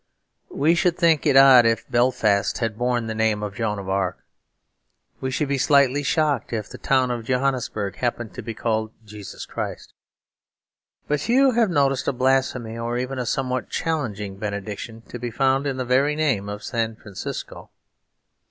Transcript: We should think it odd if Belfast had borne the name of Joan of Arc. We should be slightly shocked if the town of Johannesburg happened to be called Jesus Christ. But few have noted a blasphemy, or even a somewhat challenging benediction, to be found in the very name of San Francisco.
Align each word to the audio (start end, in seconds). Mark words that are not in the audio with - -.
We 0.49 0.73
should 0.73 0.97
think 0.97 1.27
it 1.27 1.37
odd 1.37 1.67
if 1.67 1.87
Belfast 1.87 2.57
had 2.57 2.75
borne 2.75 3.05
the 3.05 3.13
name 3.13 3.43
of 3.43 3.53
Joan 3.53 3.77
of 3.77 3.87
Arc. 3.87 4.17
We 5.19 5.29
should 5.29 5.47
be 5.47 5.59
slightly 5.59 6.01
shocked 6.01 6.51
if 6.51 6.67
the 6.67 6.79
town 6.79 7.11
of 7.11 7.23
Johannesburg 7.23 7.97
happened 7.97 8.33
to 8.33 8.41
be 8.41 8.55
called 8.55 8.93
Jesus 9.05 9.45
Christ. 9.45 9.93
But 11.07 11.21
few 11.21 11.51
have 11.51 11.69
noted 11.69 12.07
a 12.07 12.13
blasphemy, 12.13 12.79
or 12.79 12.97
even 12.97 13.19
a 13.19 13.27
somewhat 13.27 13.69
challenging 13.69 14.37
benediction, 14.37 15.03
to 15.03 15.19
be 15.19 15.29
found 15.29 15.67
in 15.67 15.77
the 15.77 15.85
very 15.85 16.15
name 16.15 16.49
of 16.49 16.63
San 16.63 16.95
Francisco. 16.95 17.69